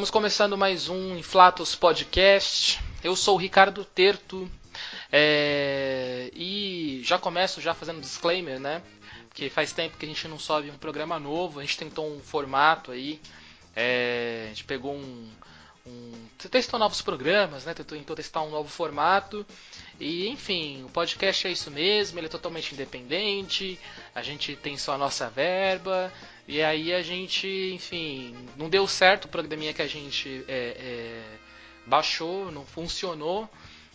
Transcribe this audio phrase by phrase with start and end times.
[0.00, 2.80] estamos começando mais um Inflatos Podcast.
[3.04, 4.50] Eu sou o Ricardo Terto
[5.12, 8.80] é, e já começo já fazendo disclaimer, né?
[9.28, 12.18] Porque faz tempo que a gente não sobe um programa novo, a gente tentou um
[12.18, 13.20] formato aí,
[13.76, 15.28] é, a gente pegou um,
[15.86, 16.12] um
[16.50, 17.74] testou novos programas, né?
[17.74, 19.44] Tentou, tentou testar um novo formato
[20.00, 23.78] e enfim, o podcast é isso mesmo, ele é totalmente independente,
[24.14, 26.10] a gente tem só a nossa verba,
[26.50, 31.22] e aí a gente, enfim, não deu certo o programinha que a gente é, é,
[31.86, 33.48] baixou, não funcionou,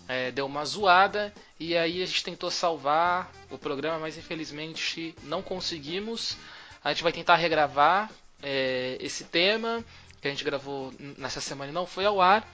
[0.07, 5.41] é, deu uma zoada, e aí a gente tentou salvar o programa, mas infelizmente não
[5.41, 6.37] conseguimos.
[6.81, 8.09] A gente vai tentar regravar
[8.41, 9.83] é, esse tema
[10.21, 12.49] que a gente gravou nessa semana e não foi ao ar.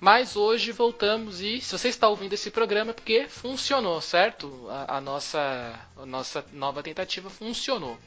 [0.00, 4.66] Mas hoje voltamos e se você está ouvindo esse programa é porque funcionou, certo?
[4.70, 7.98] A, a nossa, a nossa nova tentativa funcionou.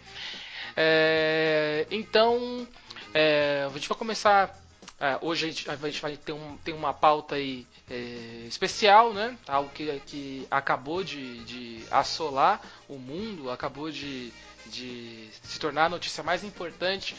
[0.80, 2.68] É, então,
[3.12, 4.56] é, a gente vai começar.
[5.00, 9.12] É, hoje a gente, a gente, vai ter, um, ter uma pauta aí é, especial,
[9.12, 9.36] né?
[9.48, 14.32] Algo que, que acabou de, de assolar o mundo, acabou de,
[14.68, 17.16] de se tornar a notícia mais importante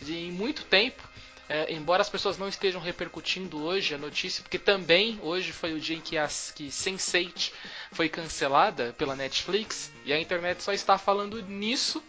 [0.00, 1.08] de, em muito tempo.
[1.48, 5.80] É, embora as pessoas não estejam repercutindo hoje a notícia, porque também hoje foi o
[5.80, 7.50] dia em que, as, que Sense8
[7.90, 12.00] foi cancelada pela Netflix e a internet só está falando nisso.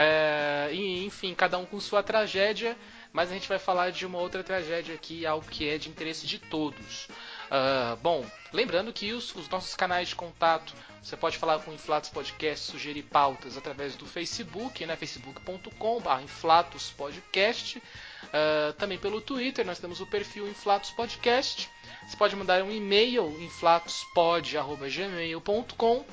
[0.00, 2.76] É, enfim, cada um com sua tragédia,
[3.12, 6.24] mas a gente vai falar de uma outra tragédia aqui, algo que é de interesse
[6.24, 7.08] de todos.
[7.48, 11.74] Uh, bom, lembrando que os, os, nossos canais de contato, você pode falar com o
[11.74, 17.82] Inflatos Podcast, sugerir pautas através do Facebook, né, facebook.com.br Inflatos Podcast.
[18.24, 21.70] Uh, também pelo Twitter, nós temos o perfil Inflatos Podcast.
[22.06, 26.06] Você pode mandar um e-mail, inflatospod.gmail.com, uh,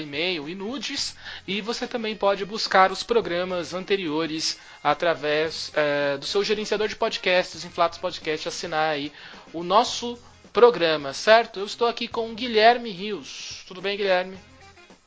[0.00, 1.16] e-mail e nudes.
[1.48, 7.64] E você também pode buscar os programas anteriores através uh, do seu gerenciador de podcasts,
[7.64, 9.12] Inflatos Podcast, assinar aí
[9.52, 10.16] o nosso
[10.52, 11.60] programa, certo?
[11.60, 13.62] Eu estou aqui com o Guilherme Rios.
[13.66, 14.36] Tudo bem, Guilherme?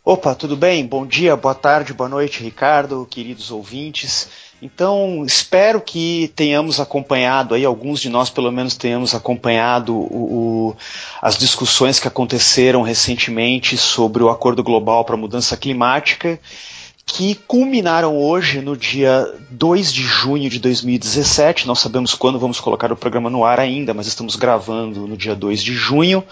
[0.05, 0.85] Opa, tudo bem?
[0.85, 4.27] Bom dia, boa tarde, boa noite, Ricardo, queridos ouvintes.
[4.61, 10.75] Então, espero que tenhamos acompanhado, aí alguns de nós pelo menos tenhamos acompanhado o, o,
[11.21, 16.39] as discussões que aconteceram recentemente sobre o Acordo Global para a Mudança Climática,
[17.05, 21.67] que culminaram hoje no dia 2 de junho de 2017.
[21.67, 25.35] Não sabemos quando vamos colocar o programa no ar ainda, mas estamos gravando no dia
[25.35, 26.23] 2 de junho,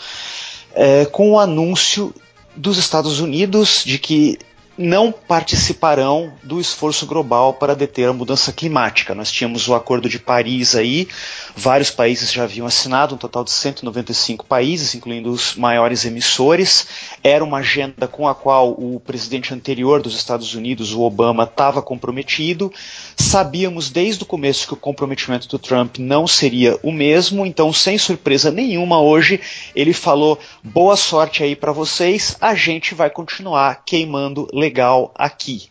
[0.73, 2.13] é, com o anúncio
[2.55, 4.39] dos Estados Unidos de que
[4.77, 9.13] não participarão do esforço global para deter a mudança climática.
[9.13, 11.07] Nós tínhamos o Acordo de Paris aí,
[11.55, 16.87] vários países já haviam assinado, um total de 195 países, incluindo os maiores emissores.
[17.23, 21.81] Era uma agenda com a qual o presidente anterior dos Estados Unidos, o Obama, estava
[21.81, 22.71] comprometido.
[23.15, 27.97] Sabíamos desde o começo que o comprometimento do Trump não seria o mesmo, então, sem
[27.97, 29.39] surpresa nenhuma, hoje
[29.75, 35.70] ele falou: boa sorte aí para vocês, a gente vai continuar queimando legal aqui.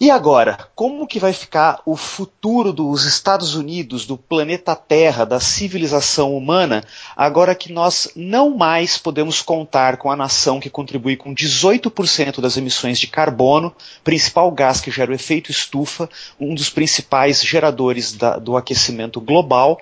[0.00, 5.38] E agora, como que vai ficar o futuro dos Estados Unidos, do planeta Terra, da
[5.38, 6.82] civilização humana,
[7.16, 12.56] agora que nós não mais podemos contar com a nação que contribui com 18% das
[12.56, 13.72] emissões de carbono,
[14.02, 19.80] principal gás que gera o efeito estufa, um dos principais geradores da, do aquecimento global?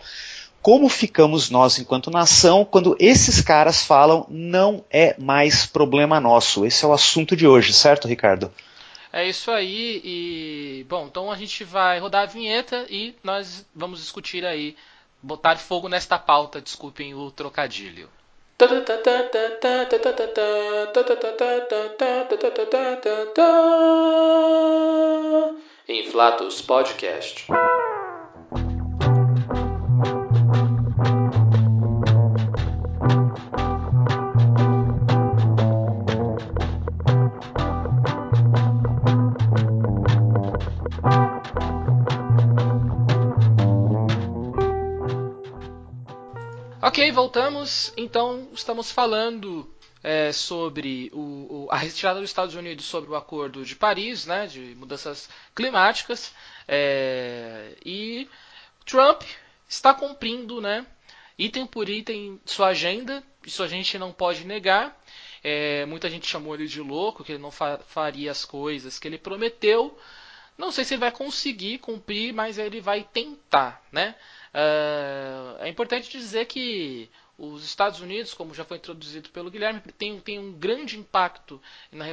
[0.60, 6.66] Como ficamos nós enquanto nação quando esses caras falam não é mais problema nosso?
[6.66, 8.52] Esse é o assunto de hoje, certo, Ricardo?
[9.12, 14.00] É isso aí e bom, então a gente vai rodar a vinheta e nós vamos
[14.00, 14.74] discutir aí,
[15.22, 18.08] botar fogo nesta pauta, desculpem o trocadilho.
[25.88, 27.46] Inflatos Podcast.
[47.12, 47.92] Voltamos.
[47.94, 49.70] Então, estamos falando
[50.02, 54.46] é, sobre o, o, a retirada dos Estados Unidos sobre o Acordo de Paris, né,
[54.46, 56.34] de mudanças climáticas,
[56.66, 58.26] é, e
[58.86, 59.22] Trump
[59.68, 60.86] está cumprindo, né,
[61.38, 63.22] item por item sua agenda.
[63.44, 64.98] Isso a gente não pode negar.
[65.44, 69.06] É, muita gente chamou ele de louco, que ele não fa faria as coisas que
[69.06, 69.98] ele prometeu.
[70.56, 74.14] Não sei se ele vai conseguir cumprir, mas ele vai tentar, né?
[74.54, 80.20] Uh, é importante dizer que os Estados Unidos, como já foi introduzido pelo Guilherme, tem,
[80.20, 81.60] tem um grande impacto
[81.90, 82.06] na,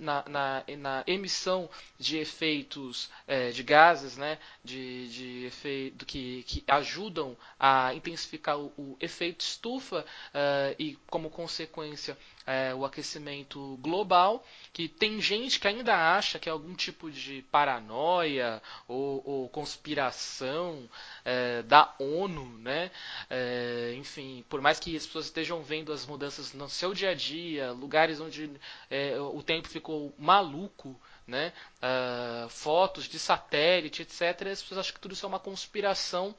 [0.00, 6.64] na, na, na emissão de efeitos é, de gases, né, de, de efeito, que, que
[6.66, 10.04] ajudam a intensificar o, o efeito estufa
[10.34, 16.48] é, e, como consequência, é, o aquecimento global, que tem gente que ainda acha que
[16.48, 20.88] é algum tipo de paranoia ou, ou conspiração
[21.24, 22.90] é, da ONU, né?
[23.30, 27.14] É, enfim, por mais que as pessoas estejam vendo as mudanças no seu dia a
[27.14, 28.50] dia, lugares onde
[28.90, 31.52] é, o tempo ficou maluco, né?
[31.78, 34.48] Uh, fotos de satélite, etc.
[34.52, 36.34] As pessoas acham que tudo isso é uma conspiração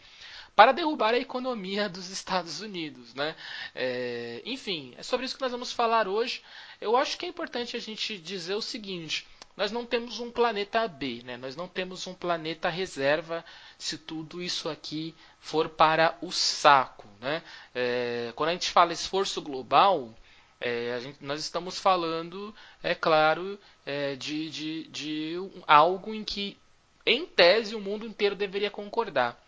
[0.55, 3.13] para derrubar a economia dos Estados Unidos.
[3.13, 3.35] Né?
[3.73, 6.41] É, enfim, é sobre isso que nós vamos falar hoje.
[6.79, 10.87] Eu acho que é importante a gente dizer o seguinte: nós não temos um planeta
[10.87, 11.37] B, né?
[11.37, 13.43] nós não temos um planeta reserva
[13.77, 17.07] se tudo isso aqui for para o saco.
[17.21, 17.41] Né?
[17.73, 20.13] É, quando a gente fala esforço global,
[20.59, 25.35] é, gente, nós estamos falando, é claro, é, de, de, de
[25.67, 26.57] algo em que,
[27.05, 29.41] em tese, o mundo inteiro deveria concordar.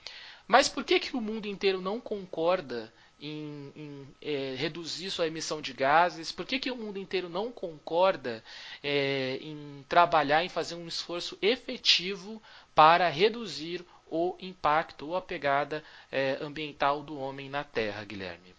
[0.48, 5.62] Mas por que, que o mundo inteiro não concorda em, em é, reduzir sua emissão
[5.62, 6.32] de gases?
[6.32, 8.44] Por que, que o mundo inteiro não concorda
[8.82, 12.42] é, em trabalhar, em fazer um esforço efetivo
[12.74, 18.56] para reduzir o impacto ou a pegada é, ambiental do homem na Terra, Guilherme?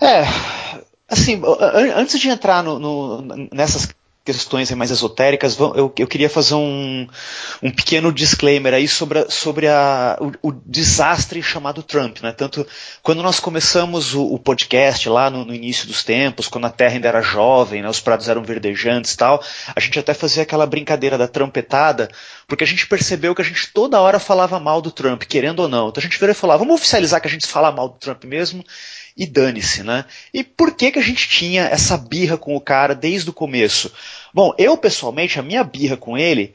[0.00, 0.22] É,
[1.08, 1.40] assim,
[1.94, 3.86] antes de entrar no, no, nessas
[4.28, 7.08] questões mais esotéricas, eu, queria fazer um,
[7.62, 12.18] um, pequeno disclaimer aí sobre, a, sobre a, o, o, desastre chamado Trump.
[12.20, 12.30] Né?
[12.32, 12.66] Tanto
[13.02, 16.96] quando nós começamos o, o podcast lá no, no, início dos tempos, quando a Terra
[16.96, 19.42] ainda era jovem, né, os prados eram verdejantes e tal,
[19.74, 22.10] a gente até fazia aquela brincadeira da trumpetada,
[22.46, 25.68] porque a gente percebeu que a gente toda hora falava mal do Trump, querendo ou
[25.68, 25.88] não.
[25.88, 27.96] Então a gente virou e falou, ah, vamos oficializar que a gente fala mal do
[27.96, 28.62] Trump mesmo
[29.18, 30.04] e dane-se, né?
[30.32, 33.92] E por que que a gente tinha essa birra com o cara desde o começo?
[34.32, 36.54] Bom, eu pessoalmente, a minha birra com ele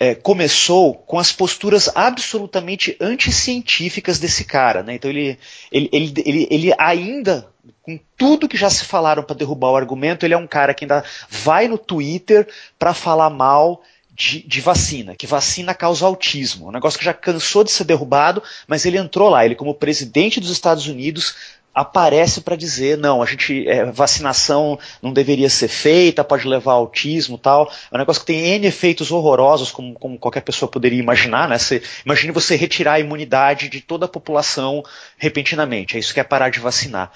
[0.00, 4.94] é, começou com as posturas absolutamente anticientíficas desse cara, né?
[4.94, 5.38] Então ele,
[5.70, 7.46] ele, ele, ele, ele ainda
[7.82, 10.84] com tudo que já se falaram para derrubar o argumento, ele é um cara que
[10.84, 13.82] ainda vai no Twitter para falar mal
[14.18, 16.68] de, de, vacina, que vacina causa autismo.
[16.68, 19.44] Um negócio que já cansou de ser derrubado, mas ele entrou lá.
[19.44, 21.36] Ele, como presidente dos Estados Unidos,
[21.78, 26.80] aparece para dizer não, a gente é, vacinação não deveria ser feita, pode levar ao
[26.80, 27.70] autismo tal.
[27.90, 31.56] É um negócio que tem N efeitos horrorosos, como, como qualquer pessoa poderia imaginar, né?
[31.56, 34.82] Você, imagine você retirar a imunidade de toda a população
[35.16, 35.96] repentinamente.
[35.96, 37.12] É isso que é parar de vacinar.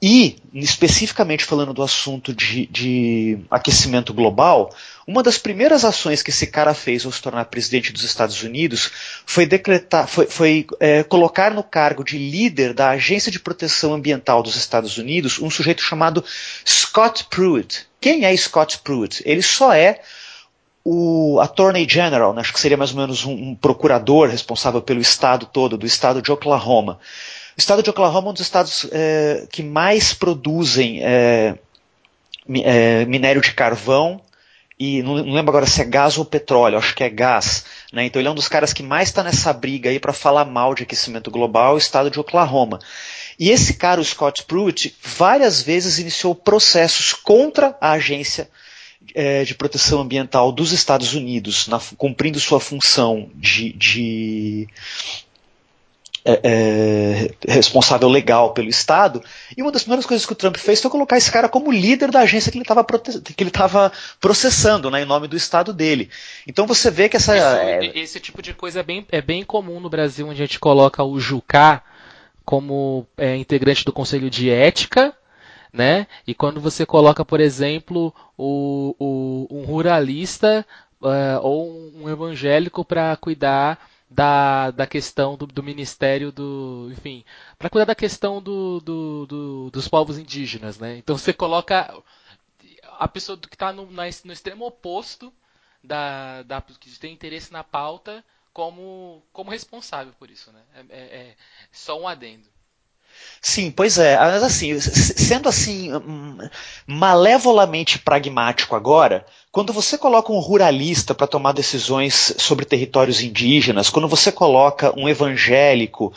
[0.00, 4.74] E, especificamente falando do assunto de, de, aquecimento global,
[5.06, 8.90] uma das primeiras ações que esse cara fez ao se tornar presidente dos Estados Unidos
[9.24, 14.42] foi, decretar, foi, foi é, colocar no cargo de líder da Agência de Proteção Ambiental
[14.42, 16.22] dos Estados Unidos um sujeito chamado
[16.66, 17.86] Scott Pruitt.
[17.98, 19.22] Quem é Scott Pruitt?
[19.24, 20.00] Ele só é
[20.84, 25.00] o Attorney General, né, acho que seria mais ou menos um, um procurador responsável pelo
[25.00, 27.00] estado todo, do estado de Oklahoma.
[27.56, 31.56] O estado de Oklahoma é um dos estados é, que mais produzem é,
[33.06, 34.20] minério de carvão
[34.78, 37.64] e não, não, lembro agora se é gás ou petróleo, acho que é gás.
[37.90, 38.04] Né?
[38.04, 40.74] Então ele é um dos caras que mais está nessa briga aí para falar mal
[40.74, 42.78] de aquecimento global, o estado de Oklahoma.
[43.38, 48.50] E esse cara, o Scott Pruitt, várias vezes iniciou processos contra a agência
[49.14, 54.68] é, de proteção ambiental dos Estados Unidos, na, cumprindo sua função de, de
[56.26, 59.22] é, é, responsável legal pelo Estado.
[59.56, 62.10] E uma das primeiras coisas que o Trump fez foi colocar esse cara como líder
[62.10, 66.10] da agência que ele estava que ele estava processando, né, em nome do Estado dele.
[66.46, 67.86] Então você vê que essa é...
[67.98, 71.02] esse tipo de coisa é bem, é bem comum no Brasil, onde a gente coloca
[71.04, 71.82] o Jucá
[72.44, 75.14] como é, integrante do Conselho de Ética.
[75.72, 76.06] Né?
[76.26, 80.64] E quando você coloca, por exemplo, o, o um ruralista
[81.02, 83.78] uh, ou um evangélico para cuidar
[84.08, 86.88] da, da questão do, do ministério do.
[86.92, 87.24] Enfim,
[87.58, 90.96] para cuidar da questão do, do, do, dos povos indígenas, né?
[90.98, 92.02] Então você coloca
[92.98, 95.32] a pessoa que está no, no extremo oposto
[95.82, 100.62] da, da que tem interesse na pauta como, como responsável por isso, né?
[100.74, 101.36] É, é, é
[101.70, 102.48] só um adendo.
[103.48, 104.18] Sim, pois é.
[104.18, 105.90] Mas assim, sendo assim
[106.84, 114.08] malevolamente pragmático agora, quando você coloca um ruralista para tomar decisões sobre territórios indígenas, quando
[114.08, 116.12] você coloca um evangélico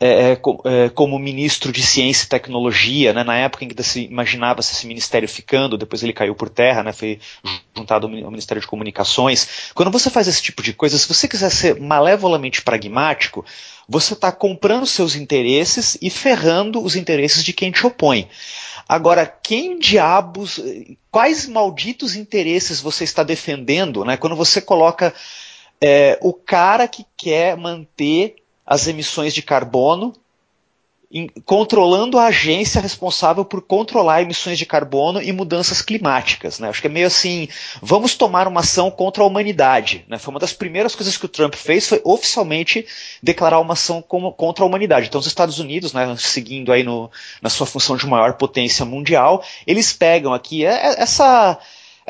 [0.00, 4.04] é, é, é como ministro de Ciência e Tecnologia, né, na época em que se
[4.04, 7.20] imaginava esse ministério ficando, depois ele caiu por terra, né, foi
[7.76, 9.70] juntado ao Ministério de Comunicações.
[9.74, 13.44] Quando você faz esse tipo de coisa, se você quiser ser malevolamente pragmático,
[13.86, 18.28] você está comprando seus interesses e ferrando os interesses de quem te opõe.
[18.88, 20.60] Agora, quem diabos,
[21.10, 24.16] quais malditos interesses você está defendendo, né?
[24.16, 25.14] Quando você coloca
[25.80, 28.36] é, o cara que quer manter
[28.70, 30.14] as emissões de carbono
[31.12, 36.60] em, controlando a agência responsável por controlar emissões de carbono e mudanças climáticas.
[36.60, 36.68] Né?
[36.68, 37.48] Acho que é meio assim,
[37.82, 40.04] vamos tomar uma ação contra a humanidade.
[40.08, 40.18] Né?
[40.18, 42.86] Foi uma das primeiras coisas que o Trump fez, foi oficialmente
[43.20, 45.08] declarar uma ação como, contra a humanidade.
[45.08, 47.10] Então os Estados Unidos, né, seguindo aí no,
[47.42, 51.58] na sua função de maior potência mundial, eles pegam aqui é, é, essa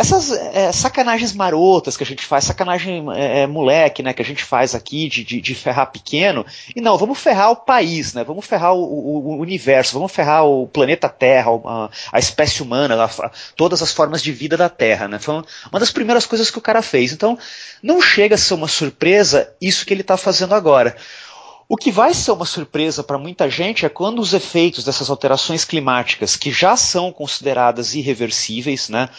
[0.00, 4.24] essas é, sacanagens marotas que a gente faz, sacanagem é, é, moleque, né, que a
[4.24, 8.24] gente faz aqui de, de, de, ferrar pequeno, e não, vamos ferrar o país, né,
[8.24, 13.04] vamos ferrar o, o, o universo, vamos ferrar o planeta Terra, a, a espécie humana,
[13.04, 15.34] a, todas as formas de vida da Terra, né, foi
[15.70, 17.12] uma das primeiras coisas que o cara fez.
[17.12, 17.38] Então,
[17.82, 20.96] não chega a ser uma surpresa isso que ele está fazendo agora.
[21.68, 25.62] O que vai ser uma surpresa para muita gente é quando os efeitos dessas alterações
[25.62, 29.10] climáticas, que já são consideradas irreversíveis, né,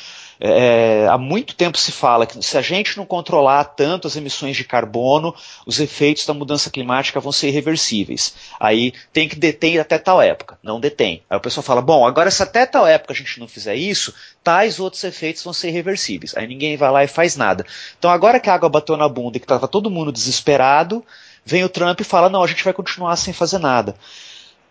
[0.44, 4.58] é, há muito tempo se fala que se a gente não controlar tanto as emissões
[4.58, 5.36] de carbono,
[5.68, 8.34] os efeitos da mudança climática vão ser irreversíveis.
[8.60, 10.58] Aí tem que deter até tal época.
[10.64, 11.22] Não detém.
[11.30, 14.14] Aí o pessoal fala: bom, agora se até tal época a gente não fizer isso,
[14.44, 16.36] tais outros efeitos vão ser irreversíveis.
[16.36, 17.64] Aí ninguém vai lá e faz nada.
[18.00, 21.06] Então agora que a água bateu na bunda e que estava todo mundo desesperado,
[21.46, 23.96] vem o Trump e fala: não, a gente vai continuar sem fazer nada.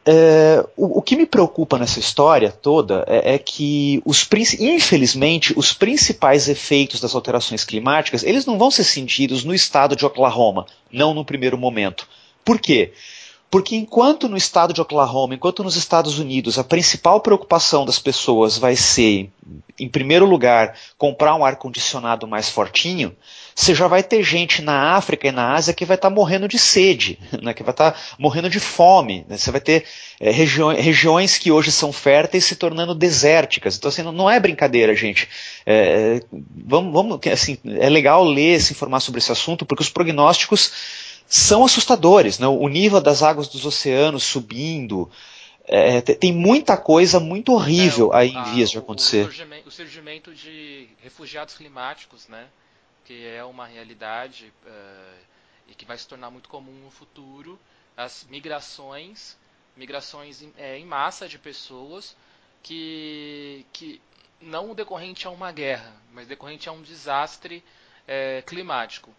[0.06, 4.26] É, o, o, que me preocupa nessa história toda é, é, que, os,
[4.58, 10.06] infelizmente, os principais efeitos das alterações climáticas eles não vão ser sentidos no estado de
[10.06, 12.08] Oklahoma, não no primeiro momento.
[12.42, 12.94] Por quê?
[13.50, 18.56] Porque enquanto no estado de Oklahoma, enquanto nos Estados Unidos, a principal preocupação das pessoas
[18.56, 19.28] vai ser,
[19.78, 23.14] em primeiro lugar, comprar um ar-condicionado mais fortinho,
[23.54, 26.48] você já vai ter gente na África e na Ásia que vai estar tá morrendo
[26.48, 29.24] de sede, né, que vai estar tá morrendo de fome.
[29.28, 29.84] Né, você vai ter
[30.20, 33.76] é, regi regiões que hoje são férteis se tornando desérticas.
[33.76, 35.28] Então, assim, não, não é brincadeira, gente.
[35.66, 36.20] É,
[36.64, 40.72] vamos, vamos, assim, é legal ler, se informar sobre esse assunto, porque os prognósticos
[41.26, 42.38] são assustadores.
[42.38, 42.46] Né?
[42.46, 45.10] O nível das águas dos oceanos subindo.
[45.72, 49.20] É, tem muita coisa muito horrível é, o, aí em vias de acontecer.
[49.20, 52.46] O surgimento, o surgimento de refugiados climáticos, né?
[53.04, 55.24] Que é uma realidade uh,
[55.68, 57.58] e que vai se tornar muito comum no futuro,
[57.96, 59.36] as migrações,
[59.76, 62.16] migrações em, é, em massa de pessoas
[62.62, 64.00] que, que
[64.40, 67.62] não decorrente a uma guerra, mas decorrente a um desastre
[68.06, 69.10] é, climático.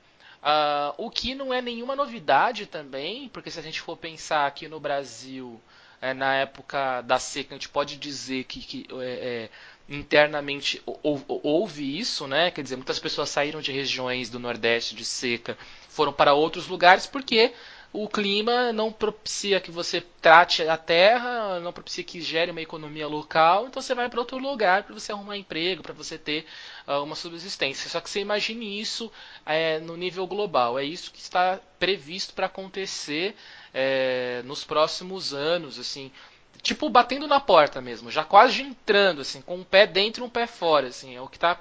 [0.41, 4.67] Uh, o que não é nenhuma novidade também, porque se a gente for pensar aqui
[4.67, 5.61] no Brasil,
[6.01, 9.50] é, na época da seca, a gente pode dizer que, que é,
[9.88, 12.50] internamente houve isso, né?
[12.50, 15.58] Quer dizer, muitas pessoas saíram de regiões do Nordeste de seca,
[15.89, 17.53] foram para outros lugares porque
[17.93, 23.05] o clima não propicia que você trate a terra, não propicia que gere uma economia
[23.05, 26.46] local, então você vai para outro lugar para você arrumar emprego, para você ter
[26.88, 27.89] uh, uma subsistência.
[27.89, 29.12] Só que você imagine isso
[29.46, 30.79] é, no nível global.
[30.79, 33.36] É isso que está previsto para acontecer
[33.74, 36.12] é, nos próximos anos, assim
[36.62, 40.30] tipo batendo na porta mesmo, já quase entrando, assim, com um pé dentro e um
[40.30, 41.60] pé fora, assim, é o que está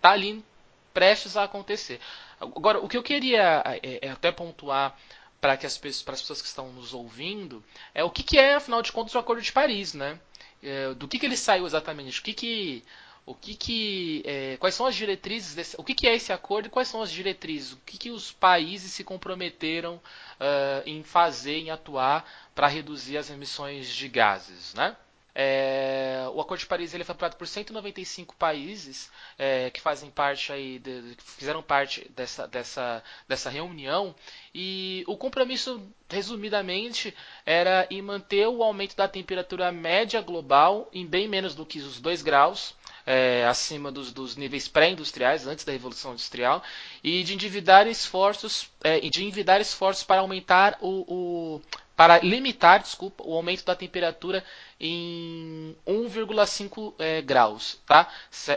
[0.00, 0.44] tá ali
[0.92, 2.00] prestes a acontecer.
[2.40, 4.96] Agora, o que eu queria é, é até pontuar
[5.40, 7.64] para que as pessoas, para as pessoas que estão nos ouvindo
[7.94, 10.18] é o que, que é, afinal de contas, o Acordo de Paris, né?
[10.62, 12.20] É, do que, que ele saiu exatamente?
[12.20, 12.84] O que, que
[13.24, 16.66] o que, que é, quais são as diretrizes desse, o que, que é esse acordo
[16.66, 17.72] e quais são as diretrizes?
[17.72, 23.30] O que, que os países se comprometeram uh, em fazer em atuar para reduzir as
[23.30, 24.96] emissões de gases né?
[25.34, 30.52] É, o Acordo de Paris ele foi aprovado por 195 países é, que fazem parte
[30.52, 34.14] aí, de, que fizeram parte dessa, dessa, dessa reunião.
[34.54, 41.26] E o compromisso, resumidamente, era em manter o aumento da temperatura média global em bem
[41.26, 42.74] menos do que os 2 graus
[43.06, 46.62] é, acima dos, dos níveis pré-industriais, antes da Revolução Industrial,
[47.02, 51.62] e de endividar esforços, é, de envidar esforços para aumentar o, o
[51.94, 54.42] para limitar, desculpa, o aumento da temperatura
[54.80, 58.08] em 1,5 é, graus, tá?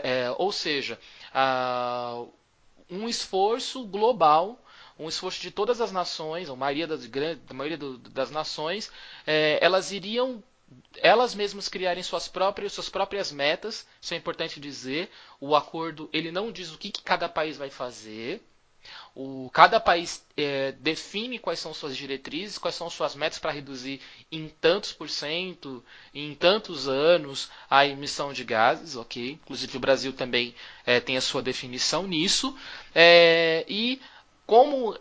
[0.02, 0.98] É, ou seja,
[1.34, 2.28] uh,
[2.90, 4.58] um esforço global
[4.98, 7.08] um esforço de todas as nações, a maioria das,
[7.48, 8.90] a maioria do, das nações,
[9.26, 10.42] é, elas iriam
[10.98, 15.10] elas mesmas criarem suas próprias, suas próprias metas, isso é importante dizer.
[15.40, 18.42] O acordo ele não diz o que, que cada país vai fazer.
[19.14, 24.00] o, cada país é, define quais são suas diretrizes, quais são suas metas para reduzir
[24.30, 29.32] em tantos por cento, em tantos anos a emissão de gases, ok?
[29.42, 30.54] Inclusive o Brasil também
[30.84, 32.56] é, tem a sua definição nisso.
[32.94, 34.00] É, e
[34.46, 34.96] como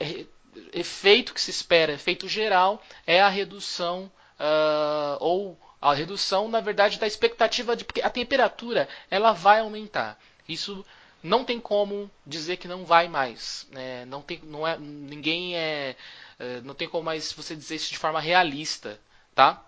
[0.74, 7.00] efeito que se espera, efeito geral, é a redução uh, ou a redução, na verdade,
[7.00, 10.20] da expectativa de porque a temperatura ela vai aumentar.
[10.48, 10.86] Isso
[11.22, 13.68] não tem como dizer que não vai mais.
[13.72, 14.06] Né?
[14.06, 15.96] Não tem, não é, ninguém é,
[16.40, 19.00] é, não tem como mais você dizer isso de forma realista,
[19.34, 19.64] tá?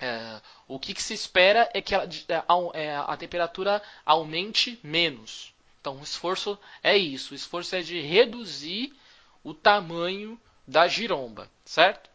[0.00, 5.52] É, o que, que, se espera é que a, é, é, a, temperatura aumente menos.
[5.80, 7.32] Então, o esforço é isso.
[7.32, 8.94] O esforço é de reduzir
[9.42, 12.08] o tamanho da giromba, certo?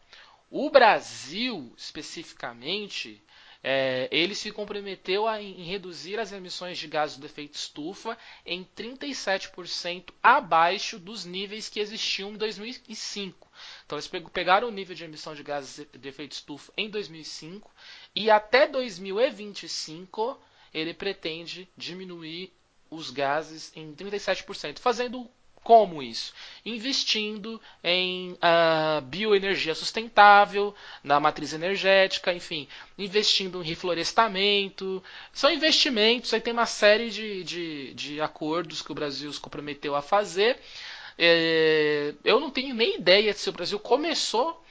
[0.56, 3.20] O Brasil, especificamente,
[3.60, 8.64] é, ele se comprometeu a, em reduzir as emissões de gases do efeito estufa em
[8.64, 13.50] 37% abaixo dos níveis que existiam em 2005.
[13.84, 17.68] Então eles pegaram o nível de emissão de gases de efeito estufa em 2005
[18.14, 20.40] e até 2025
[20.72, 22.52] ele pretende diminuir
[22.88, 25.28] os gases em 37%, fazendo
[25.64, 26.32] como isso?
[26.64, 32.68] Investindo em uh, bioenergia sustentável, na matriz energética, enfim,
[32.98, 35.02] investindo em reflorestamento.
[35.32, 39.96] São investimentos, aí tem uma série de, de, de acordos que o Brasil se comprometeu
[39.96, 40.60] a fazer.
[41.18, 44.62] É, eu não tenho nem ideia se o Brasil começou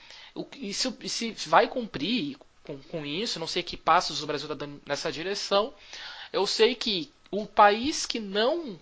[0.58, 3.40] e se, se vai cumprir com, com, isso.
[3.40, 5.74] Não sei que passos o Brasil está dando nessa direção.
[6.32, 8.80] Eu sei que o país que não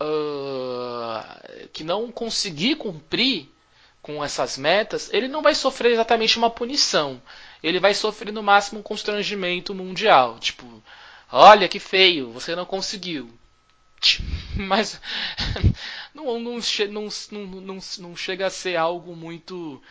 [0.00, 3.48] uh, que não conseguir cumprir
[4.02, 7.22] com essas metas, ele não vai sofrer exatamente uma punição.
[7.62, 10.38] Ele vai sofrer no máximo um constrangimento mundial.
[10.38, 10.82] Tipo,
[11.32, 13.30] olha que feio, você não conseguiu.
[14.56, 15.00] Mas
[16.14, 16.58] não, não,
[17.30, 19.82] não, não, chega a ser algo muito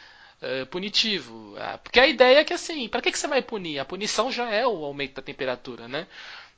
[0.42, 1.56] uh, punitivo.
[1.58, 3.80] Ah, porque a ideia é que assim, para que, que você vai punir?
[3.80, 6.08] A punição já é o aumento da temperatura, né?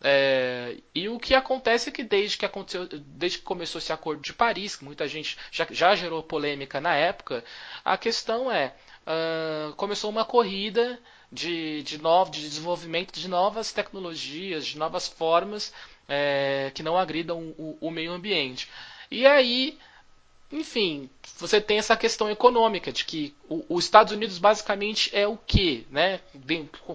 [0.02, 4.22] É, e o que acontece é que desde que aconteceu, desde que começou esse acordo
[4.22, 7.44] de Paris, que muita gente já, já gerou polêmica na época,
[7.84, 8.74] a questão é
[9.06, 11.00] uh, começou uma corrida
[11.32, 15.74] de, de, novo, de desenvolvimento de novas tecnologias, de novas formas
[16.08, 18.70] é, que não agridam o, o meio ambiente.
[19.10, 19.78] E aí
[20.56, 25.86] enfim, você tem essa questão econômica de que os Estados Unidos basicamente é o que,
[25.92, 26.22] né?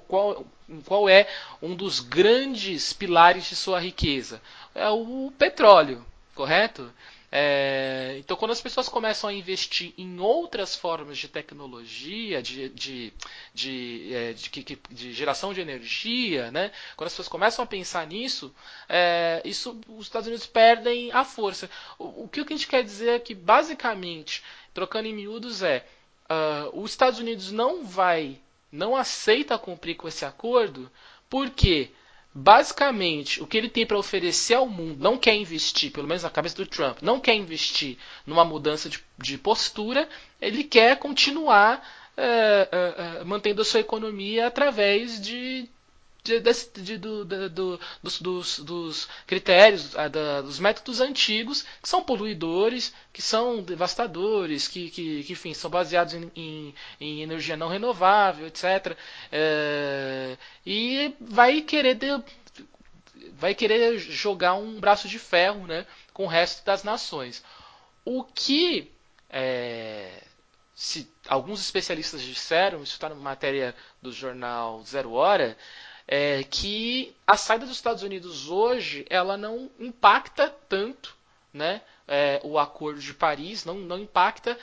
[0.09, 0.47] Qual,
[0.87, 1.29] qual é
[1.61, 4.41] um dos grandes pilares de sua riqueza?
[4.75, 6.91] É o petróleo, correto?
[7.33, 13.13] É, então, quando as pessoas começam a investir em outras formas de tecnologia, de, de,
[13.55, 16.73] de, é, de, de geração de energia, né?
[16.97, 18.53] quando as pessoas começam a pensar nisso,
[18.89, 21.71] é, isso os Estados Unidos perdem a força.
[21.99, 24.43] O, o, que a gente quer dizer é que, basicamente,
[24.75, 25.87] trocando em miúdos, é
[26.29, 28.41] uh, os Estados Unidos não vai,
[28.73, 30.91] não aceita cumprir com esse acordo,
[31.29, 31.93] porque
[32.35, 36.31] basicamente, o que ele tem para oferecer ao mundo, não quer investir, pelo menos na
[36.31, 40.09] cabeça do Trump, não quer investir numa mudança de, de postura,
[40.41, 41.85] ele quer continuar
[42.17, 42.69] é,
[43.21, 45.69] é, mantendo a sua economia através de,
[46.23, 49.95] de, de, do, do, dos, dos, dos, critérios,
[50.45, 56.15] dos métodos antigos, que são poluidores, que são devastadores, que, que, que enfim, são baseados
[56.15, 58.97] em, em, em, energia não renovável, etc.
[59.33, 62.07] É, e vai querer de,
[63.33, 67.43] vai querer jogar um braço de ferro né, com o resto das nações.
[68.05, 68.91] O que
[69.29, 70.23] é,
[70.75, 75.57] se alguns especialistas disseram, isso está na matéria do jornal Zero Hora,
[76.07, 81.17] é que a saída dos Estados Unidos hoje ela não impacta tanto
[81.53, 84.59] né, é, o Acordo de Paris, não, não impacta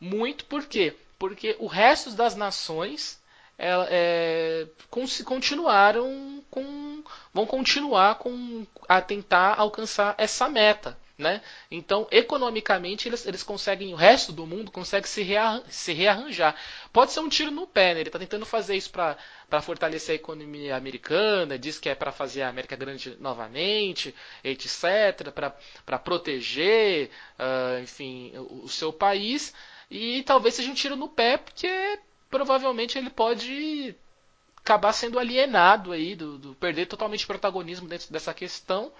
[0.00, 0.96] muito, por quê?
[1.18, 3.22] Porque o resto das nações
[3.58, 10.98] é, continuaram com, vão continuar com, a tentar alcançar essa meta.
[11.18, 11.42] Né?
[11.70, 15.24] Então, economicamente, eles, eles conseguem, o resto do mundo consegue se,
[15.68, 16.56] se rearranjar.
[16.92, 18.00] Pode ser um tiro no pé, né?
[18.00, 22.42] ele está tentando fazer isso para fortalecer a economia americana, diz que é para fazer
[22.42, 25.30] a América grande novamente, etc.,
[25.84, 29.52] para proteger, uh, enfim, o, o seu país.
[29.90, 31.98] E talvez seja um tiro no pé, porque
[32.30, 33.94] provavelmente ele pode
[34.56, 38.90] acabar sendo alienado aí, do, do perder totalmente protagonismo dentro dessa questão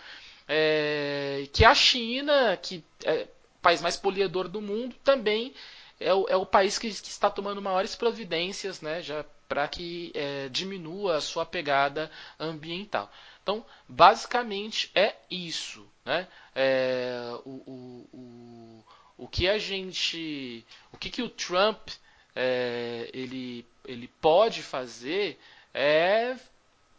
[0.48, 3.26] é, que a China, que é
[3.56, 5.54] o país mais poliedor do mundo, também
[6.00, 10.10] é o, é o país que, que, está tomando maiores providências né, já para que
[10.14, 13.10] é, diminua a sua pegada ambiental.
[13.42, 15.86] Então, basicamente é isso.
[16.04, 16.26] Né?
[16.54, 18.84] É, o, o, o,
[19.18, 21.88] o, que que a gente, o que, que o Trump
[22.34, 25.38] é, ele, ele pode fazer
[25.74, 26.36] é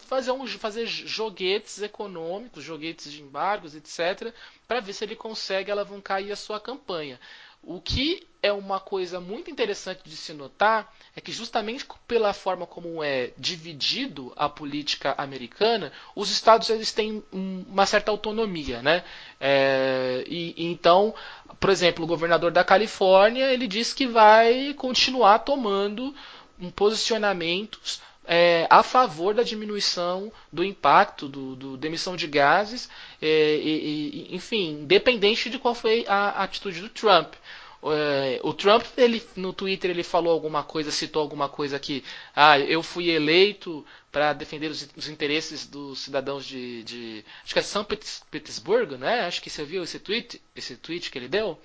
[0.04, 4.34] fazer, um, fazer joguetes econômicos, joguetes de embargos, etc.,
[4.68, 7.20] para ver se ele consegue alavancar a sua campanha.
[7.66, 12.68] O que é uma coisa muito interessante de se notar é que justamente pela forma
[12.68, 19.02] como é dividido a política americana, os estados eles têm uma certa autonomia, né?
[19.40, 21.16] É, e, então,
[21.58, 26.14] por exemplo, o governador da Califórnia ele diz que vai continuar tomando
[26.76, 32.90] posicionamentos é, a favor da diminuição do impacto do, do da emissão de gases,
[33.22, 37.34] é, e, e, enfim, independente de qual foi a, a atitude do Trump.
[37.86, 42.58] É, o Trump, ele, no Twitter, ele falou alguma coisa, citou alguma coisa que, ah,
[42.58, 47.64] eu fui eleito para defender os, os, interesses dos cidadãos de, de, acho que é
[47.64, 49.22] São Petersburgo, né?
[49.26, 51.60] Acho que você viu esse tweet, esse tweet que ele deu.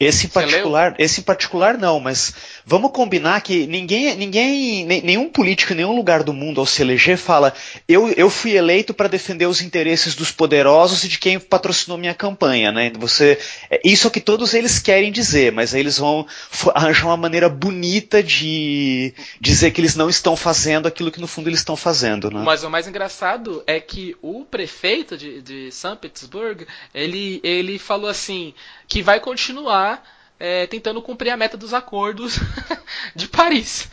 [0.00, 2.32] Esse particular, esse particular não, mas
[2.64, 7.18] vamos combinar que ninguém, ninguém, nenhum político em nenhum lugar do mundo ao se eleger
[7.18, 7.52] fala
[7.86, 12.14] eu, eu fui eleito para defender os interesses dos poderosos e de quem patrocinou minha
[12.14, 12.90] campanha, né?
[12.98, 13.38] Você,
[13.70, 16.26] é, isso é o que todos eles querem dizer, mas aí eles vão
[16.74, 21.50] arranjar uma maneira bonita de dizer que eles não estão fazendo aquilo que no fundo
[21.50, 22.40] eles estão fazendo, né?
[22.42, 28.08] Mas o mais engraçado é que o prefeito de, de São Petersburgo, ele, ele falou
[28.08, 28.54] assim
[28.88, 29.89] que vai continuar
[30.38, 32.38] é, tentando cumprir a meta dos acordos
[33.14, 33.90] de Paris.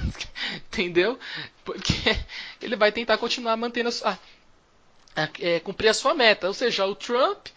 [0.68, 1.18] Entendeu?
[1.64, 2.16] Porque
[2.60, 4.18] ele vai tentar continuar mantendo a, sua,
[5.38, 6.48] é, cumprir a sua meta.
[6.48, 7.48] Ou seja, o Trump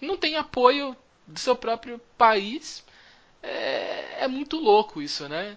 [0.00, 2.84] não tem apoio do seu próprio país.
[3.42, 5.56] É, é muito louco isso, né?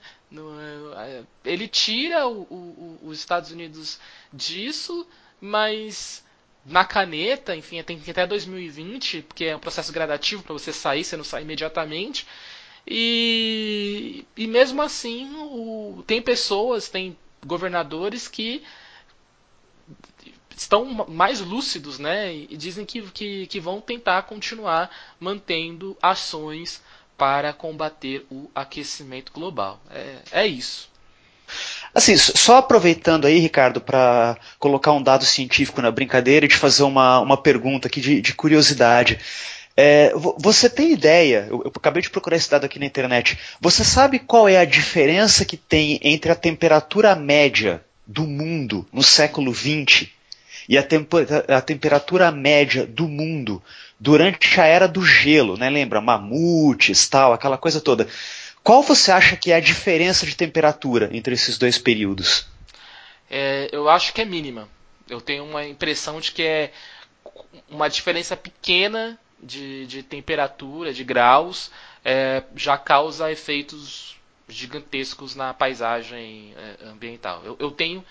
[0.98, 4.00] É, ele tira o, o, os Estados Unidos
[4.32, 5.08] disso,
[5.40, 6.24] mas
[6.65, 11.04] na caneta, enfim, tem que até 2020, porque é um processo gradativo para você sair,
[11.04, 12.26] você não sai imediatamente.
[12.88, 18.63] E, e mesmo assim, o, tem pessoas, tem governadores que
[20.56, 22.34] estão mais lúcidos, né?
[22.34, 26.82] E dizem que, que, que vão tentar continuar mantendo ações
[27.17, 29.82] para combater o aquecimento global.
[29.89, 30.89] É, é isso.
[31.94, 36.84] Assim, só aproveitando aí, Ricardo, para colocar um dado científico na brincadeira e te fazer
[36.84, 39.20] uma, uma pergunta aqui de, de curiosidade.
[39.78, 43.84] É, você tem ideia, eu, eu, acabei de procurar esse dado aqui na internet, você
[43.84, 49.54] sabe qual é a diferença que tem entre a temperatura média do mundo no século
[49.54, 50.08] XX
[50.70, 53.62] e a, tempo, a temperatura média do mundo
[54.00, 55.70] durante a era do gelo, né?
[55.70, 56.02] Lembra?
[56.02, 58.08] Mamutes, tal, aquela coisa toda.
[58.63, 62.47] Qual você acha que é a diferença de temperatura entre esses dois períodos?
[63.30, 64.69] É, eu acho que é mínima.
[65.10, 66.71] Eu tenho uma impressão de que é
[67.69, 71.69] uma diferença pequena de, de temperatura, de graus,
[72.06, 74.15] é, já causa efeitos
[74.47, 77.41] gigantescos na paisagem é, ambiental.
[77.43, 78.04] Eu, eu, tenho,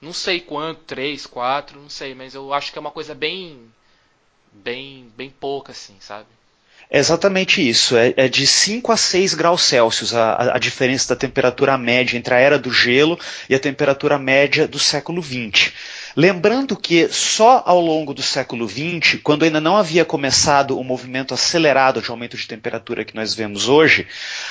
[0.00, 3.72] não sei quanto, 3, 4, não sei, mas eu acho que é uma coisa bem,
[4.52, 6.26] bem, bem pouca, assim, sabe?
[6.90, 7.96] É exatamente isso.
[7.96, 12.34] É, é, de 5 a 6 graus Celsius a, a, diferença da temperatura média entre
[12.34, 13.16] a era do gelo
[13.48, 15.72] e a temperatura média do século XX.
[16.16, 21.32] Lembrando que só ao longo do século XX, quando ainda não havia começado o movimento
[21.32, 24.08] acelerado de aumento de temperatura que nós vemos hoje,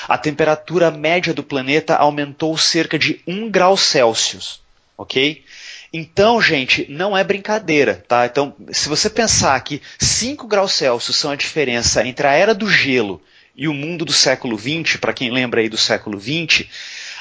[0.08, 4.62] a temperatura média do planeta aumentou cerca de 1 grau Celsius.
[4.96, 5.44] Ok?
[5.92, 8.24] Então, gente, não é brincadeira, tá?
[8.24, 12.70] Então, se você pensar que 5 graus Celsius são a diferença entre a era do
[12.70, 13.20] gelo
[13.56, 16.68] e o mundo do século XX, para quem lembra aí do século XX,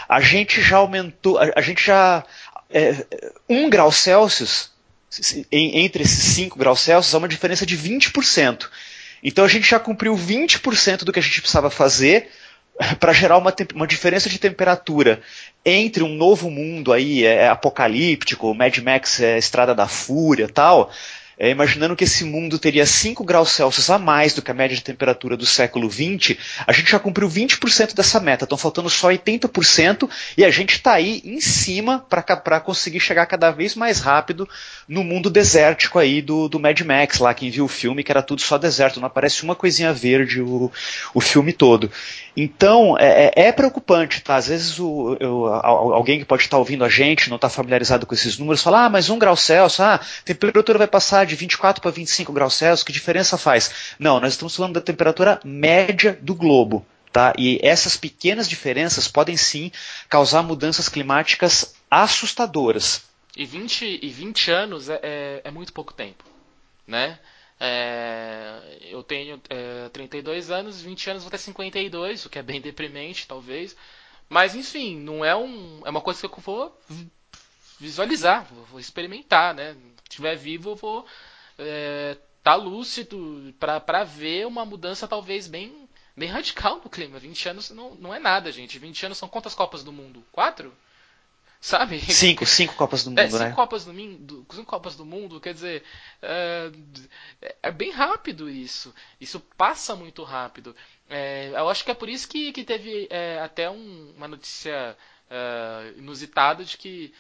[0.08, 2.24] a gente já aumentou, a, a gente já.
[2.72, 3.06] É,
[3.50, 4.70] 1 um grau Celsius,
[5.52, 8.70] em, entre esses 5 graus Celsius, há uma diferença de 20%.
[9.24, 12.30] Então a gente já cumpriu 20% do que a gente precisava fazer
[13.00, 15.22] para gerar uma, uma diferença de temperatura
[15.66, 20.90] entre um novo mundo aí é, apocalíptico, Mad Max é Estrada da Fúria tal,
[21.40, 24.76] é, imaginando que esse mundo teria 5 graus Celsius a mais do que a média
[24.76, 29.08] de temperatura do século XX, a gente já cumpriu 20% dessa meta, estão faltando só
[29.10, 34.48] 80% e a gente está aí em cima para conseguir chegar cada vez mais rápido
[34.86, 38.22] no mundo desértico aí do, do Mad Max, lá quem viu o filme, que era
[38.22, 40.70] tudo só deserto, não aparece uma coisinha verde o,
[41.14, 41.90] o filme todo.
[42.36, 44.36] Então, é, é, é preocupante, tá?
[44.36, 48.14] Às vezes o, eu, alguém que pode estar ouvindo a gente, não está familiarizado com
[48.14, 51.82] esses números, fala, ah, mas um grau Celsius, ah, a temperatura vai passar de 24
[51.82, 53.96] para 25 graus Celsius, que diferença faz?
[53.98, 56.86] Não, nós estamos falando da temperatura média do globo.
[57.12, 57.34] Tá?
[57.38, 59.72] E essas pequenas diferenças podem sim
[60.08, 63.04] causar mudanças climáticas assustadoras.
[63.36, 66.24] E 20, e 20 anos é, é, é muito pouco tempo.
[66.86, 67.18] Né?
[67.60, 72.62] É, eu tenho é, 32 anos, 20 anos vou ter 52, o que é bem
[72.62, 73.76] deprimente, talvez.
[74.30, 75.82] Mas, enfim, não é um.
[75.86, 76.80] É uma coisa que eu vou
[77.80, 79.74] visualizar, vou experimentar, né?
[79.74, 81.06] Se estiver vivo, eu vou
[81.58, 87.20] é, tá lúcido para ver uma mudança talvez bem, bem radical no clima.
[87.20, 88.80] 20 anos não, não é nada, gente.
[88.80, 90.24] 20 anos são quantas Copas do Mundo?
[90.32, 90.74] Quatro?
[91.62, 92.00] Sabe?
[92.00, 93.52] Cinco, cinco Copas do é, Mundo, é, cinco né?
[93.52, 95.84] Copas do, cinco Copas do Mundo, quer dizer,
[96.22, 96.72] é,
[97.62, 98.96] é, bem rápido isso.
[99.20, 100.74] Isso passa muito rápido.
[101.10, 104.96] É, eu acho que é por isso que, que teve é, até um, uma notícia
[105.30, 107.14] é, inusitada de que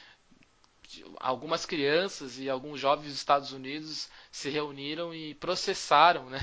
[1.20, 6.40] algumas crianças e alguns jovens dos Estados Unidos se reuniram e processaram, né?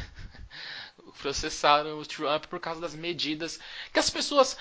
[1.20, 3.58] processaram o Trump por causa das medidas
[3.92, 4.56] que as pessoas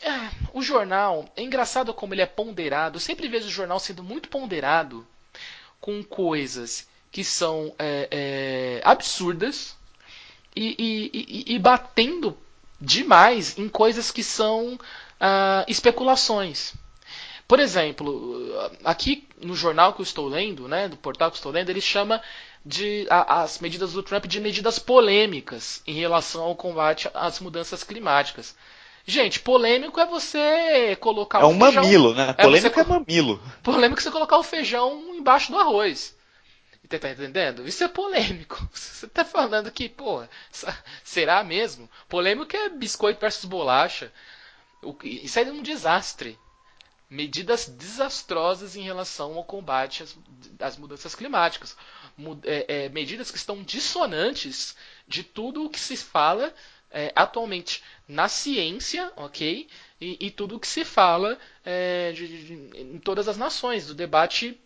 [0.00, 2.96] é, o jornal, é engraçado como ele é ponderado.
[2.96, 5.06] Eu sempre vejo o jornal sendo muito ponderado
[5.80, 9.76] com coisas que são é, é, absurdas
[10.54, 11.10] e, e,
[11.50, 12.36] e, e, batendo
[12.80, 14.78] demais em coisas que são
[15.20, 16.74] ah, especulações.
[17.48, 18.52] Por exemplo,
[18.84, 21.80] aqui no jornal que eu estou lendo, né, do portal que eu estou lendo, ele
[21.80, 22.22] chama
[22.64, 27.82] de a, as medidas do Trump de medidas polêmicas em relação ao combate às mudanças
[27.82, 28.54] climáticas.
[29.06, 31.82] Gente, polêmico é você colocar é o um feijão...
[31.82, 32.34] mamilo, né?
[32.36, 33.42] É polêmico é, mamilo.
[33.62, 36.14] Polêmico é você colocar o feijão embaixo do arroz.
[36.82, 37.66] Você tá entendendo?
[37.66, 38.56] Isso é polêmico.
[38.72, 40.22] Você tá falando que, pô,
[41.04, 41.88] será mesmo?
[42.08, 44.12] Polêmico é biscoito versus bolacha.
[45.04, 46.38] Isso é um desastre.
[47.10, 50.16] Medidas desastrosas em relação ao combate às,
[50.58, 51.76] às mudanças climáticas.
[52.44, 56.52] É, é, medidas que estão dissonantes de tudo o que se fala
[56.90, 59.68] é, atualmente na ciência, ok?
[60.00, 63.94] E, e tudo o que se fala é, de, de, em todas as nações, do
[63.94, 64.58] debate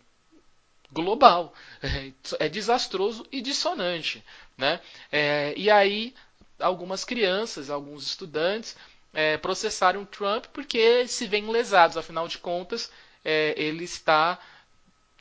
[0.91, 1.53] global.
[1.81, 4.23] É, é desastroso e dissonante.
[4.57, 4.79] Né?
[5.11, 6.13] É, e aí,
[6.59, 8.75] algumas crianças, alguns estudantes
[9.13, 12.91] é, processaram Trump porque se veem lesados, afinal de contas,
[13.23, 14.39] é, ele está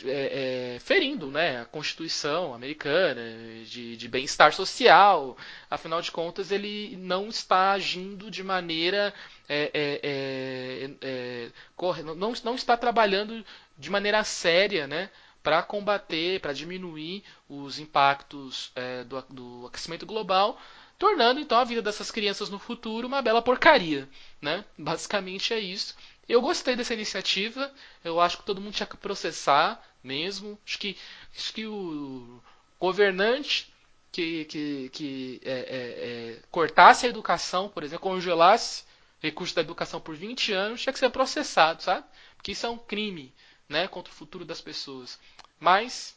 [0.05, 3.21] é, é, ferindo né, a Constituição americana
[3.65, 5.37] de, de bem-estar social.
[5.71, 9.15] Afinal de contas, ele não está agindo de maneira.
[9.49, 13.45] É, é, é, é corre, não, não está trabalhando
[13.79, 15.11] de maneira séria né,
[15.43, 18.73] para combater, para diminuir os impactos
[19.07, 20.59] do, do aquecimento global
[21.03, 24.09] tornando então a vida dessas crianças no futuro uma bela porcaria,
[24.41, 24.65] né?
[24.79, 25.97] Basicamente é isso.
[26.29, 30.57] Eu gostei dessa iniciativa, eu acho que todo mundo tinha que processar mesmo.
[30.65, 30.97] Acho que,
[31.37, 32.41] acho que o
[32.79, 33.75] governante
[34.13, 38.85] que, que, que é, é, é, cortasse a educação, por exemplo, congelasse
[39.21, 42.07] recursos da educação por 20 anos, tinha que ser processado, sabe?
[42.37, 43.35] Porque isso é um crime
[43.69, 45.19] né, contra o futuro das pessoas.
[45.59, 46.15] Mas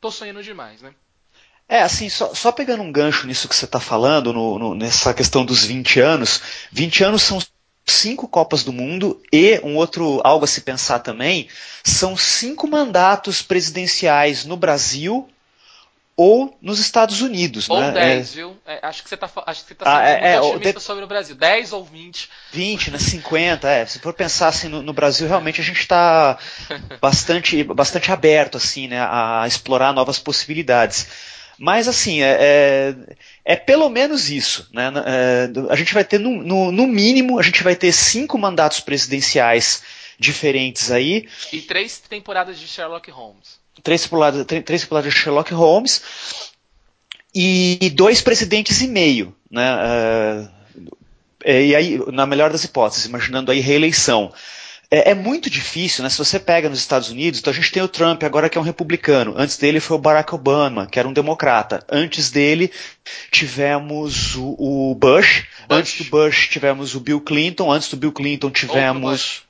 [0.00, 0.94] tô sonhando demais, né?
[1.68, 5.12] É, assim, só, só, pegando um gancho nisso que você está falando, no, no, nessa
[5.12, 7.40] questão dos 20 anos, 20 anos são
[7.84, 11.48] cinco Copas do Mundo e um outro algo a se pensar também
[11.84, 15.28] são cinco mandatos presidenciais no Brasil
[16.16, 17.68] ou nos Estados Unidos.
[17.68, 17.92] Ou né?
[17.92, 18.34] 10, é...
[18.34, 18.56] viu?
[18.66, 20.80] É, acho que você está acho que você tá ah, sendo é, muito é, otimista
[20.80, 20.86] de...
[20.86, 21.36] sobre o Brasil.
[21.36, 22.30] 10 ou 20.
[22.52, 22.98] 20, né?
[22.98, 23.86] 50, é.
[23.86, 26.38] Se for pensar assim no, no Brasil, realmente a gente está
[27.00, 31.06] bastante, bastante aberto assim, né, a explorar novas possibilidades.
[31.58, 34.68] Mas assim, é, é, é, pelo menos isso.
[34.72, 34.92] Né?
[35.06, 38.80] É, a gente vai ter, no, no, no, mínimo, a gente vai ter cinco mandatos
[38.80, 39.82] presidenciais
[40.18, 41.28] diferentes aí.
[41.52, 43.58] E três temporadas de Sherlock Holmes.
[43.82, 46.02] Três temporadas, três temporadas de Sherlock Holmes.
[47.34, 49.34] E dois presidentes e meio.
[49.50, 49.62] Né?
[51.44, 54.32] É, e aí, na melhor das hipóteses, imaginando aí reeleição.
[54.90, 56.10] É, é, muito difícil, né?
[56.10, 58.60] Se você pega nos Estados Unidos, então a gente tem o Trump agora que é
[58.60, 59.34] um republicano.
[59.36, 61.84] Antes dele foi o Barack Obama, que era um democrata.
[61.90, 62.70] Antes dele
[63.30, 65.16] tivemos o, o Bush.
[65.26, 65.46] Bush.
[65.70, 67.70] Antes do Bush tivemos o Bill Clinton.
[67.70, 69.45] Antes do Bill Clinton tivemos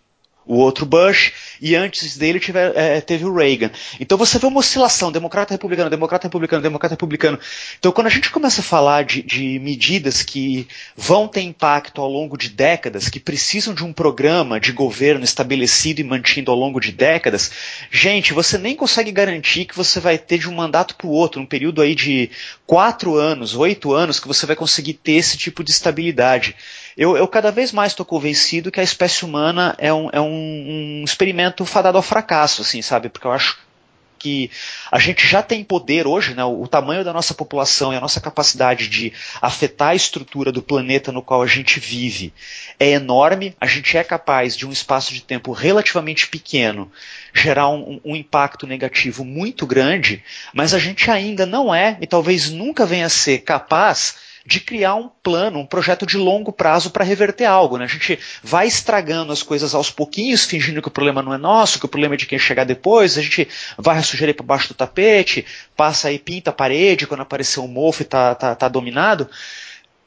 [0.47, 3.71] o outro Bush, e antes dele tiver, é, teve o Reagan.
[3.99, 7.39] Então você vê uma oscilação, democrata republicano, democrata republicano, democrata republicano.
[7.79, 12.09] Então quando a gente começa a falar de, de medidas que vão ter impacto ao
[12.09, 16.79] longo de décadas, que precisam de um programa de governo estabelecido e mantido ao longo
[16.79, 17.51] de décadas,
[17.91, 21.41] gente, você nem consegue garantir que você vai ter de um mandato para o outro,
[21.41, 22.31] um período aí de
[22.67, 26.55] quatro anos, oito anos, que você vai conseguir ter esse tipo de estabilidade.
[26.97, 31.01] Eu, eu cada vez mais estou convencido que a espécie humana é um, é um,
[31.01, 33.11] um experimento fadado ao fracasso, assim, sabe?
[33.11, 33.59] Porque eu acho
[34.19, 34.51] que
[34.91, 38.19] a gente já tem poder hoje, né, o, tamanho da nossa população e a nossa
[38.19, 42.33] capacidade de afetar a estrutura do planeta no qual a gente vive
[42.81, 43.55] é enorme.
[43.61, 46.91] A gente é capaz, de um espaço de tempo relativamente pequeno,
[47.35, 52.51] gerar um, um impacto negativo muito grande, mas a gente ainda não é, e talvez
[52.51, 57.05] nunca venha a ser capaz de criar um plano, um projeto de longo prazo para
[57.05, 57.77] reverter algo.
[57.77, 57.85] Né?
[57.85, 61.81] A gente vai estragando as coisas aos pouquinhos, fingindo que o problema não é nosso,
[61.81, 64.69] que o problema é de quem chegar depois, a gente vai a sujeira para baixo
[64.69, 65.45] do tapete,
[65.77, 69.29] passa aí, pinta a parede quando aparecer um mofo e tá, tá, tá dominado.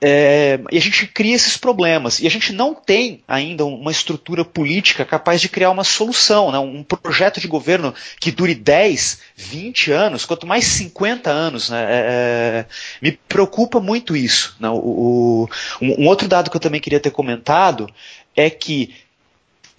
[0.01, 2.19] É, e a gente cria esses problemas.
[2.19, 6.59] E a gente não tem ainda uma estrutura política capaz de criar uma solução, né?
[6.59, 11.69] um projeto de governo que dure 10, 20 anos, quanto mais 50 anos.
[11.69, 11.83] Né?
[11.83, 12.65] É, é,
[13.01, 14.55] me preocupa muito isso.
[14.59, 14.69] Né?
[14.69, 15.49] O, o,
[15.81, 17.89] um outro dado que eu também queria ter comentado
[18.35, 18.93] é que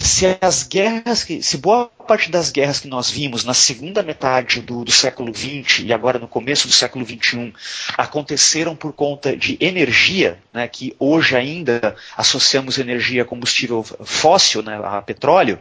[0.00, 4.62] se as guerras que, se boa parte das guerras que nós vimos na segunda metade
[4.62, 7.52] do, do século XX e agora no começo do século XXI
[7.98, 14.80] aconteceram por conta de energia, né, que hoje ainda associamos energia a combustível fóssil, né,
[14.82, 15.58] a petróleo,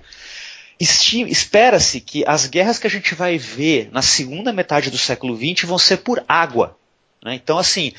[0.79, 5.67] espera-se que as guerras que a gente vai ver na segunda metade do século XX
[5.67, 6.77] vão ser por água.
[7.21, 7.35] Né?
[7.35, 7.91] Então, assim,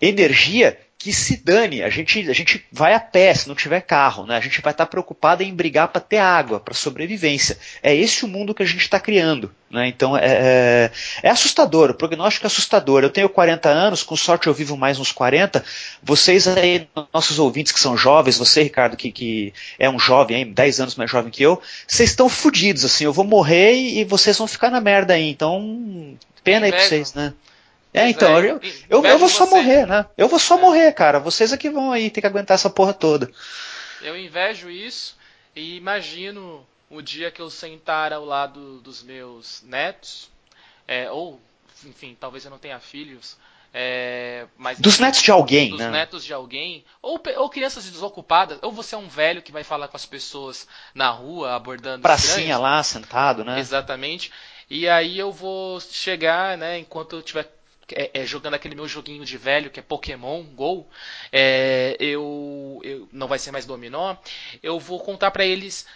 [0.00, 4.26] energia que se dane, a gente, a gente vai a pé se não tiver carro,
[4.26, 4.36] né?
[4.36, 7.56] a gente vai estar preocupado em brigar para ter água, para sobrevivência.
[7.82, 9.50] É esse o mundo que a gente está criando.
[9.70, 9.88] Né?
[9.88, 10.90] Então é, é,
[11.22, 13.02] é, assustador, o prognóstico é assustador.
[13.02, 15.64] Eu tenho 40 anos, com sorte eu vivo mais uns 40.
[16.02, 20.44] Vocês aí, nossos ouvintes que são jovens, você, Ricardo, que, que é um jovem, aí,
[20.44, 24.04] 10 anos mais jovem que eu, vocês estão fodidos, assim, eu vou morrer e, e
[24.04, 25.30] vocês vão ficar na merda aí.
[25.30, 27.32] Então, pena aí pra vocês, né?
[27.92, 29.54] É, então, é, eu, eu, eu, vou só você.
[29.54, 30.06] morrer, né?
[30.16, 30.60] Eu vou só é.
[30.60, 31.18] morrer, cara.
[31.18, 33.30] Vocês é que vão aí ter que aguentar essa porra toda.
[34.00, 35.16] Eu invejo isso
[35.54, 40.28] e imagino o dia que eu sentar ao lado dos meus netos,
[40.86, 41.40] é, ou,
[41.84, 43.36] enfim, talvez eu não tenha filhos,
[43.72, 45.90] é, mas dos netos de alguém, dos né?
[45.90, 49.86] netos de alguém, ou, ou crianças desocupadas, ou você é um velho que vai falar
[49.86, 53.60] com as pessoas na rua abordando pracinha lá sentado, né?
[53.60, 54.32] Exatamente.
[54.68, 57.48] E aí eu vou chegar, né, enquanto eu tiver
[57.94, 60.88] é, é, jogando aquele meu joguinho de velho que é Pokémon Go,
[61.32, 64.16] é, eu, eu, não vai ser mais dominó,
[64.62, 65.86] eu vou contar para eles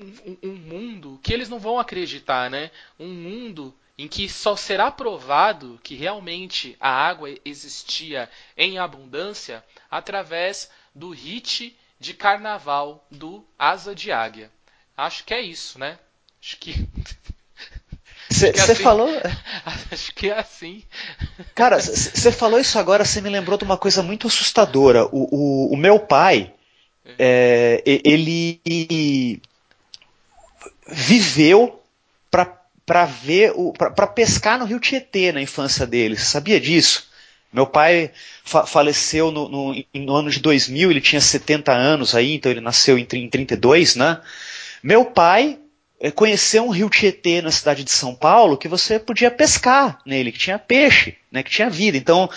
[0.00, 2.70] um, um, mundo que eles não vão acreditar, né?
[2.98, 10.70] Um mundo em que só será provado que realmente a água existia em abundância através
[10.94, 14.50] do hit de carnaval do Asa de Águia.
[14.96, 15.98] Acho que é isso, né?
[16.40, 16.74] Acho que
[18.28, 19.08] Você assim, falou.
[19.90, 20.82] Acho que é assim.
[21.54, 25.06] Cara, você falou isso agora, você me lembrou de uma coisa muito assustadora.
[25.06, 26.52] O, o, o meu pai,
[27.18, 29.40] é, ele
[30.88, 31.82] viveu
[32.30, 36.16] para ver para pescar no Rio Tietê na infância dele.
[36.16, 37.08] Você sabia disso?
[37.52, 38.10] Meu pai
[38.44, 42.60] fa faleceu no, no, no, ano de 2000, ele tinha 70 anos aí, então ele
[42.60, 44.20] nasceu em, em 32, né?
[44.82, 45.65] Meu pai é,
[46.14, 50.38] conhecer um rio Tietê na cidade de São Paulo que você podia pescar nele, que
[50.38, 51.96] tinha peixe, né, que tinha vida.
[51.96, 52.28] Então,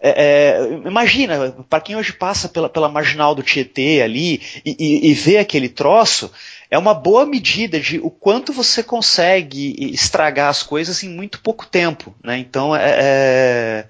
[0.00, 5.10] é, é, imagina, para quem hoje passa pela, pela marginal do Tietê ali e, e,
[5.10, 6.30] e, vê aquele troço,
[6.70, 11.66] é uma boa medida de o quanto você consegue estragar as coisas em muito pouco
[11.66, 12.14] tempo.
[12.22, 12.36] Né?
[12.38, 13.86] Então, é, é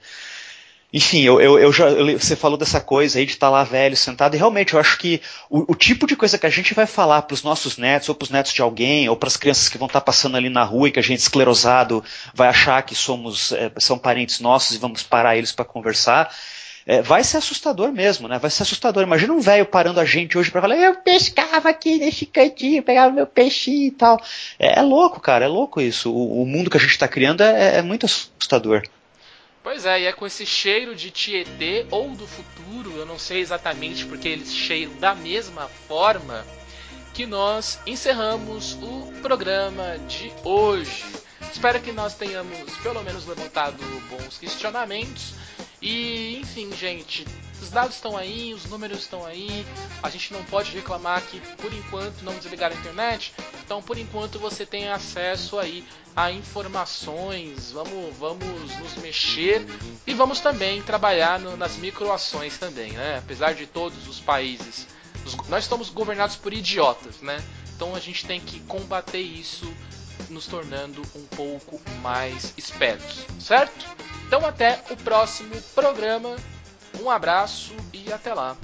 [0.97, 3.65] enfim, eu, eu, eu já, eu, você falou dessa coisa aí de estar tá lá
[3.65, 6.73] velho, sentado, e realmente eu acho que o, o tipo de coisa que a gente
[6.73, 9.37] vai falar para os nossos netos, ou para os netos de alguém, ou para as
[9.37, 12.47] crianças que vão estar tá passando ali na rua e que a gente esclerosado vai
[12.47, 16.33] achar que somos é, são parentes nossos e vamos parar eles para conversar,
[16.87, 18.39] é, vai ser assustador mesmo, né?
[18.39, 19.03] Vai ser assustador.
[19.03, 23.13] Imagina um velho parando a gente hoje para falar, eu pescava aqui nesse cantinho, pegava
[23.13, 24.17] meu peixinho e tal.
[24.61, 26.13] É, é louco, cara, é louco isso.
[26.13, 28.83] O, o mundo que a gente está criando é, é muito assustador.
[29.65, 33.41] Pois é, e é com esse cheiro de Tietê ou do futuro, eu não sei
[33.41, 36.45] exatamente porque eles cheiram da mesma forma,
[37.15, 41.07] que nós encerramos o programa de hoje.
[41.51, 43.79] Espero que nós tenhamos pelo menos levantado
[44.11, 45.33] bons questionamentos
[45.81, 47.25] e, enfim, gente,
[47.61, 49.67] os dados estão aí, os números estão aí.
[50.03, 53.33] A gente não pode reclamar que por enquanto não desligaram a internet.
[53.65, 55.85] Então, por enquanto você tem acesso aí
[56.17, 57.73] a informações.
[57.73, 59.67] Vamos, vamos nos mexer
[60.07, 63.19] e vamos também trabalhar no, nas microações também, né?
[63.19, 64.87] Apesar de todos os países,
[65.25, 67.43] os, nós estamos governados por idiotas, né?
[67.75, 69.73] Então a gente tem que combater isso
[70.31, 73.87] nos tornando um pouco mais espertos, certo?
[74.27, 76.37] Então até o próximo programa.
[77.01, 78.57] Um abraço e até lá.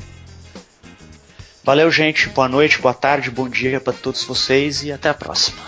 [1.62, 2.28] Valeu, gente.
[2.30, 5.62] Boa noite, boa tarde, bom dia para todos vocês e até a próxima.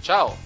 [0.00, 0.38] Tchau.